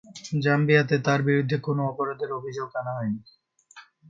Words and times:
জাম্বিয়াতে 0.41 0.95
তার 0.99 1.19
বিরুদ্ধে 1.21 1.57
কোন 1.57 1.77
অপরাধের 1.91 2.31
অভিযোগ 2.33 2.67
আনা 2.75 2.91
হয়নি। 2.97 3.21